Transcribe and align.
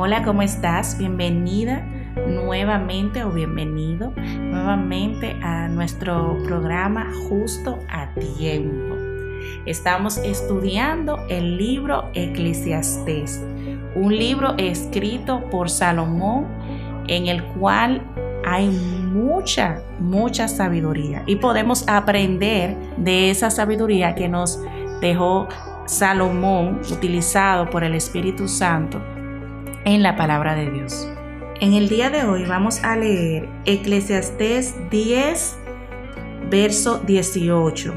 Hola, 0.00 0.22
¿cómo 0.22 0.42
estás? 0.42 0.96
Bienvenida 0.96 1.84
nuevamente 2.28 3.24
o 3.24 3.32
bienvenido 3.32 4.12
nuevamente 4.12 5.36
a 5.42 5.66
nuestro 5.66 6.38
programa 6.44 7.10
Justo 7.28 7.80
a 7.90 8.08
Tiempo. 8.14 8.94
Estamos 9.66 10.18
estudiando 10.18 11.26
el 11.28 11.56
libro 11.56 12.12
Eclesiastés, 12.14 13.44
un 13.96 14.16
libro 14.16 14.54
escrito 14.56 15.50
por 15.50 15.68
Salomón 15.68 16.46
en 17.08 17.26
el 17.26 17.42
cual 17.42 18.00
hay 18.46 18.68
mucha, 18.68 19.82
mucha 19.98 20.46
sabiduría 20.46 21.24
y 21.26 21.34
podemos 21.34 21.88
aprender 21.88 22.76
de 22.98 23.30
esa 23.30 23.50
sabiduría 23.50 24.14
que 24.14 24.28
nos 24.28 24.60
dejó 25.00 25.48
Salomón 25.86 26.82
utilizado 26.88 27.68
por 27.68 27.82
el 27.82 27.96
Espíritu 27.96 28.46
Santo 28.46 29.17
en 29.84 30.02
la 30.02 30.16
palabra 30.16 30.54
de 30.54 30.70
Dios. 30.70 31.08
En 31.60 31.74
el 31.74 31.88
día 31.88 32.10
de 32.10 32.24
hoy 32.24 32.44
vamos 32.44 32.82
a 32.84 32.96
leer 32.96 33.48
Eclesiastés 33.64 34.74
10, 34.90 35.56
verso 36.50 36.98
18. 37.00 37.94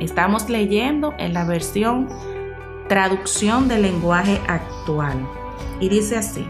Estamos 0.00 0.48
leyendo 0.48 1.14
en 1.18 1.32
la 1.32 1.44
versión 1.44 2.08
traducción 2.88 3.68
del 3.68 3.82
lenguaje 3.82 4.40
actual. 4.46 5.18
Y 5.80 5.88
dice 5.88 6.16
así, 6.16 6.46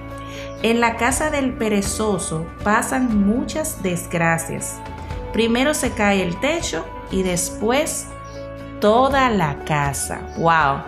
en 0.62 0.80
la 0.80 0.96
casa 0.96 1.30
del 1.30 1.52
perezoso 1.54 2.46
pasan 2.62 3.26
muchas 3.26 3.82
desgracias. 3.82 4.80
Primero 5.32 5.72
se 5.72 5.92
cae 5.92 6.22
el 6.22 6.38
techo 6.40 6.84
y 7.10 7.22
después 7.22 8.08
toda 8.80 9.30
la 9.30 9.64
casa. 9.64 10.20
¡Wow! 10.36 10.82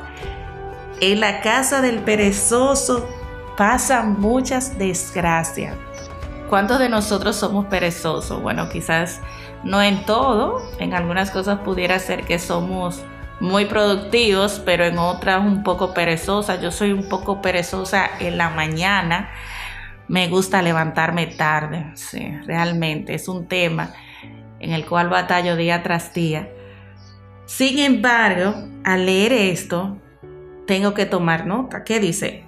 En 1.01 1.20
la 1.20 1.41
casa 1.41 1.80
del 1.80 2.01
perezoso 2.01 3.08
pasan 3.56 4.20
muchas 4.20 4.78
desgracias. 4.78 5.77
¿Cuántos 6.48 6.78
de 6.78 6.88
nosotros 6.88 7.36
somos 7.36 7.66
perezosos? 7.66 8.42
Bueno, 8.42 8.69
quizás 8.69 9.20
no 9.64 9.83
en 9.83 10.05
todo, 10.05 10.62
en 10.78 10.94
algunas 10.94 11.30
cosas 11.30 11.61
pudiera 11.61 11.98
ser 11.98 12.24
que 12.24 12.38
somos 12.38 13.02
muy 13.41 13.64
productivos, 13.64 14.61
pero 14.64 14.84
en 14.84 14.98
otras 14.98 15.41
un 15.41 15.62
poco 15.62 15.94
perezosas. 15.94 16.61
Yo 16.61 16.70
soy 16.70 16.92
un 16.92 17.08
poco 17.08 17.41
perezosa 17.41 18.08
en 18.20 18.36
la 18.36 18.50
mañana. 18.50 19.30
Me 20.06 20.28
gusta 20.28 20.61
levantarme 20.61 21.27
tarde, 21.27 21.86
sí, 21.94 22.36
realmente 22.46 23.14
es 23.14 23.27
un 23.27 23.46
tema 23.46 23.94
en 24.61 24.72
el 24.72 24.84
cual 24.84 25.08
batallo 25.08 25.56
día 25.56 25.83
tras 25.83 26.12
día. 26.12 26.50
Sin 27.46 27.78
embargo, 27.78 28.55
al 28.84 29.06
leer 29.06 29.33
esto, 29.33 29.98
tengo 30.66 30.94
que 30.94 31.06
tomar 31.06 31.46
nota. 31.46 31.84
¿Qué 31.84 32.00
dice? 32.00 32.44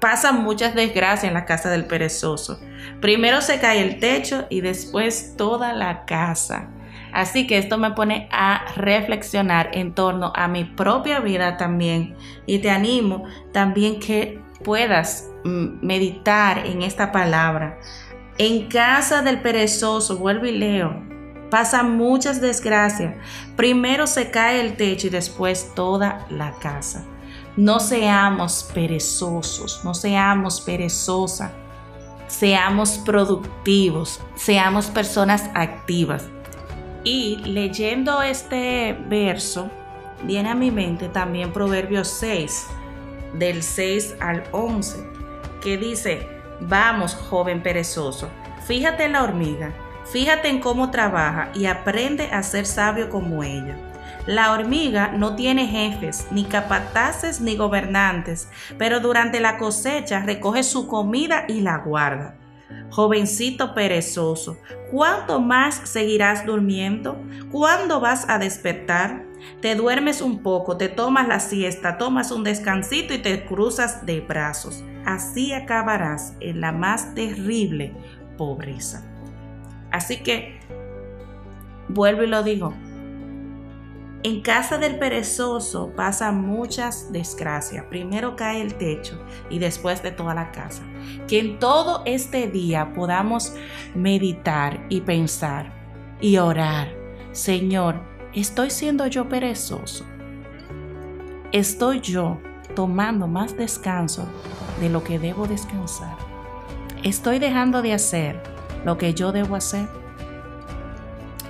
Pasan 0.00 0.42
muchas 0.42 0.74
desgracias 0.74 1.24
en 1.24 1.34
la 1.34 1.44
casa 1.44 1.70
del 1.70 1.86
perezoso. 1.86 2.60
Primero 3.00 3.40
se 3.40 3.60
cae 3.60 3.82
el 3.82 3.98
techo 3.98 4.46
y 4.50 4.60
después 4.60 5.34
toda 5.36 5.72
la 5.72 6.04
casa. 6.04 6.68
Así 7.12 7.46
que 7.46 7.58
esto 7.58 7.76
me 7.76 7.90
pone 7.90 8.28
a 8.32 8.64
reflexionar 8.74 9.70
en 9.74 9.94
torno 9.94 10.32
a 10.34 10.48
mi 10.48 10.64
propia 10.64 11.20
vida 11.20 11.56
también. 11.56 12.16
Y 12.46 12.60
te 12.60 12.70
animo 12.70 13.24
también 13.52 14.00
que 14.00 14.40
puedas 14.64 15.28
mm, 15.44 15.84
meditar 15.84 16.66
en 16.66 16.82
esta 16.82 17.12
palabra. 17.12 17.78
En 18.38 18.68
casa 18.68 19.20
del 19.20 19.42
perezoso, 19.42 20.16
vuelvo 20.16 20.46
y 20.46 20.52
leo, 20.52 21.02
pasan 21.50 21.98
muchas 21.98 22.40
desgracias. 22.40 23.14
Primero 23.56 24.06
se 24.06 24.30
cae 24.30 24.62
el 24.62 24.76
techo 24.76 25.08
y 25.08 25.10
después 25.10 25.74
toda 25.74 26.26
la 26.30 26.52
casa. 26.52 27.04
No 27.56 27.80
seamos 27.80 28.70
perezosos, 28.72 29.84
no 29.84 29.92
seamos 29.92 30.62
perezosas, 30.62 31.50
seamos 32.26 32.96
productivos, 33.04 34.20
seamos 34.36 34.86
personas 34.86 35.50
activas. 35.52 36.24
Y 37.04 37.36
leyendo 37.44 38.22
este 38.22 38.96
verso, 39.06 39.70
viene 40.22 40.48
a 40.48 40.54
mi 40.54 40.70
mente 40.70 41.10
también 41.10 41.52
Proverbios 41.52 42.08
6, 42.08 42.68
del 43.34 43.62
6 43.62 44.16
al 44.20 44.44
11, 44.52 45.06
que 45.60 45.76
dice, 45.76 46.26
vamos, 46.60 47.14
joven 47.14 47.62
perezoso, 47.62 48.30
fíjate 48.66 49.04
en 49.04 49.12
la 49.12 49.24
hormiga, 49.24 49.74
fíjate 50.10 50.48
en 50.48 50.60
cómo 50.60 50.90
trabaja 50.90 51.50
y 51.54 51.66
aprende 51.66 52.30
a 52.30 52.42
ser 52.42 52.64
sabio 52.64 53.10
como 53.10 53.42
ella 53.42 53.91
la 54.26 54.52
hormiga 54.52 55.08
no 55.08 55.34
tiene 55.34 55.66
jefes, 55.66 56.28
ni 56.30 56.44
capataces, 56.44 57.40
ni 57.40 57.56
gobernantes, 57.56 58.48
pero 58.78 59.00
durante 59.00 59.40
la 59.40 59.58
cosecha 59.58 60.20
recoge 60.20 60.62
su 60.62 60.86
comida 60.86 61.44
y 61.48 61.60
la 61.60 61.78
guarda. 61.78 62.36
Jovencito 62.90 63.74
perezoso, 63.74 64.58
¿cuánto 64.90 65.40
más 65.40 65.74
seguirás 65.84 66.46
durmiendo? 66.46 67.20
¿Cuándo 67.50 68.00
vas 68.00 68.28
a 68.28 68.38
despertar? 68.38 69.24
Te 69.60 69.74
duermes 69.74 70.20
un 70.20 70.42
poco, 70.42 70.76
te 70.76 70.88
tomas 70.88 71.26
la 71.26 71.40
siesta, 71.40 71.98
tomas 71.98 72.30
un 72.30 72.44
descansito 72.44 73.14
y 73.14 73.18
te 73.18 73.44
cruzas 73.44 74.06
de 74.06 74.20
brazos. 74.20 74.84
Así 75.04 75.52
acabarás 75.52 76.34
en 76.40 76.60
la 76.60 76.70
más 76.70 77.14
terrible 77.14 77.92
pobreza. 78.38 79.02
Así 79.90 80.22
que, 80.22 80.60
vuelvo 81.88 82.22
y 82.22 82.28
lo 82.28 82.42
digo, 82.42 82.72
en 84.24 84.40
casa 84.40 84.78
del 84.78 84.98
perezoso 84.98 85.92
pasan 85.96 86.40
muchas 86.40 87.12
desgracias. 87.12 87.86
Primero 87.86 88.36
cae 88.36 88.62
el 88.62 88.74
techo 88.74 89.20
y 89.50 89.58
después 89.58 90.02
de 90.02 90.12
toda 90.12 90.34
la 90.34 90.52
casa. 90.52 90.82
Que 91.26 91.40
en 91.40 91.58
todo 91.58 92.02
este 92.06 92.46
día 92.46 92.92
podamos 92.94 93.54
meditar 93.94 94.86
y 94.88 95.00
pensar 95.00 95.72
y 96.20 96.36
orar. 96.36 96.94
Señor, 97.32 98.00
¿estoy 98.32 98.70
siendo 98.70 99.08
yo 99.08 99.28
perezoso? 99.28 100.04
¿Estoy 101.50 102.00
yo 102.00 102.38
tomando 102.76 103.26
más 103.26 103.56
descanso 103.56 104.26
de 104.80 104.88
lo 104.88 105.02
que 105.02 105.18
debo 105.18 105.48
descansar? 105.48 106.16
¿Estoy 107.02 107.40
dejando 107.40 107.82
de 107.82 107.94
hacer 107.94 108.40
lo 108.84 108.96
que 108.98 109.14
yo 109.14 109.32
debo 109.32 109.56
hacer? 109.56 109.88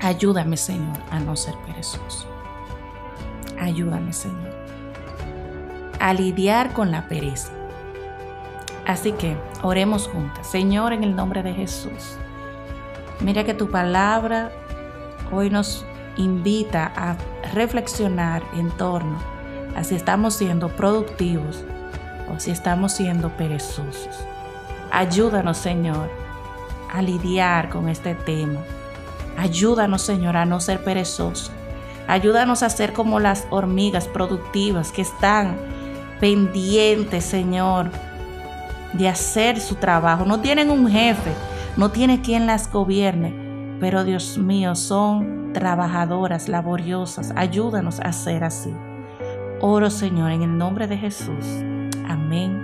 Ayúdame, 0.01 0.57
Señor, 0.57 0.99
a 1.11 1.21
no 1.21 1.37
ser 1.37 1.55
perezoso. 1.67 2.32
Ayúdame, 3.63 4.13
Señor, 4.13 4.51
a 6.01 6.13
lidiar 6.13 6.73
con 6.73 6.91
la 6.91 7.07
pereza. 7.07 7.53
Así 8.85 9.13
que 9.13 9.37
oremos 9.63 10.09
juntas. 10.09 10.49
Señor, 10.49 10.93
en 10.93 11.05
el 11.05 11.15
nombre 11.15 11.45
de 11.45 11.55
Jesús. 11.55 12.17
Mira 13.21 13.45
que 13.45 13.55
tu 13.55 13.71
palabra 13.71 14.51
hoy 15.31 15.49
nos 15.49 15.87
invita 16.17 16.93
a 16.97 17.17
reflexionar 17.55 18.43
en 18.57 18.69
torno 18.73 19.17
a 19.77 19.85
si 19.85 19.95
estamos 19.95 20.35
siendo 20.35 20.69
productivos 20.69 21.65
o 22.35 22.41
si 22.41 22.51
estamos 22.51 22.93
siendo 22.93 23.31
perezosos. 23.37 24.27
Ayúdanos, 24.91 25.57
Señor, 25.57 26.11
a 26.93 27.01
lidiar 27.01 27.71
con 27.71 27.89
este 27.89 28.17
tema. 28.17 28.59
Ayúdanos, 29.39 30.03
Señor, 30.03 30.37
a 30.37 30.47
no 30.47 30.59
ser 30.59 30.83
perezosos 30.83 31.53
Ayúdanos 32.09 32.63
a 32.63 32.71
ser 32.71 32.93
como 32.93 33.21
las 33.21 33.47
hormigas 33.51 34.09
productivas 34.09 34.93
que 34.93 35.03
están 35.03 35.57
pendientes, 36.21 37.25
Señor, 37.25 37.91
de 38.93 39.09
hacer 39.09 39.61
su 39.61 39.77
trabajo. 39.77 40.25
No 40.25 40.41
tienen 40.41 40.71
un 40.71 40.89
jefe, 40.89 41.33
no 41.77 41.91
tiene 41.91 42.21
quien 42.21 42.47
las 42.47 42.71
gobierne, 42.71 43.35
pero 43.81 44.05
Dios 44.05 44.39
mío, 44.39 44.75
son 44.75 45.53
trabajadoras, 45.53 46.49
laboriosas. 46.49 47.33
Ayúdanos 47.37 48.01
a 48.01 48.13
ser 48.13 48.45
así. 48.45 48.73
Oro, 49.61 49.91
Señor, 49.91 50.33
en 50.33 50.43
el 50.43 50.59
nombre 50.59 50.87
de 50.87 50.99
Jesús. 50.99 51.47
Amén 52.09 52.62